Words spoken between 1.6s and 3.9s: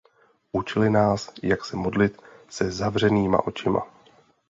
se modlit se zavřenýma očima.